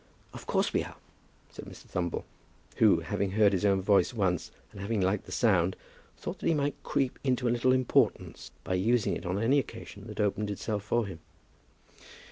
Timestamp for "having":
3.01-3.33, 4.81-4.99